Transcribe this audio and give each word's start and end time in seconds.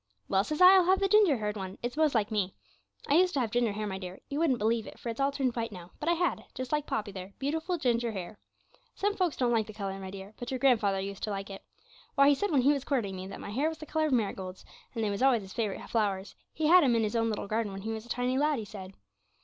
'"Well," 0.27 0.43
says 0.43 0.61
I, 0.61 0.71
"I'll 0.73 0.85
have 0.85 0.99
the 0.99 1.07
ginger 1.07 1.37
haired 1.37 1.55
one; 1.55 1.77
it's 1.83 1.95
most 1.95 2.15
like 2.15 2.31
me." 2.31 2.55
I 3.07 3.13
used 3.17 3.35
to 3.35 3.39
have 3.39 3.51
ginger 3.51 3.73
hair, 3.73 3.85
my 3.85 3.99
dear; 3.99 4.19
you 4.31 4.39
wouldn't 4.39 4.57
believe 4.57 4.87
it, 4.87 4.97
for 4.97 5.09
it's 5.09 5.19
all 5.19 5.31
turned 5.31 5.55
white 5.55 5.71
now, 5.71 5.91
but 5.99 6.09
I 6.09 6.13
had, 6.13 6.43
just 6.55 6.71
like 6.71 6.87
Poppy 6.87 7.11
there, 7.11 7.33
beautiful 7.37 7.77
ginger 7.77 8.11
hair. 8.11 8.39
Some 8.95 9.15
folks 9.15 9.37
don't 9.37 9.51
like 9.51 9.67
the 9.67 9.73
colour, 9.75 9.99
my 9.99 10.09
dear, 10.09 10.33
but 10.39 10.49
your 10.49 10.59
grandfather 10.59 10.99
used 10.99 11.21
to 11.21 11.29
like 11.29 11.51
it. 11.51 11.63
Why, 12.15 12.29
he 12.29 12.33
said 12.33 12.49
when 12.49 12.63
he 12.63 12.73
was 12.73 12.83
courting 12.83 13.15
me 13.15 13.27
that 13.27 13.39
my 13.39 13.51
hair 13.51 13.69
was 13.69 13.77
the 13.77 13.85
colour 13.85 14.07
of 14.07 14.13
marigolds, 14.13 14.65
and 14.95 15.03
they 15.03 15.11
was 15.11 15.21
always 15.21 15.43
his 15.43 15.53
favourite 15.53 15.87
flowers; 15.87 16.33
he 16.51 16.65
had, 16.65 16.83
'em 16.83 16.95
in 16.95 17.03
his 17.03 17.15
own 17.15 17.29
little 17.29 17.45
garden 17.47 17.71
when 17.71 17.83
he 17.83 17.91
was 17.91 18.03
a 18.07 18.09
tiny 18.09 18.39
lad, 18.39 18.57
he 18.57 18.65
said. 18.65 18.93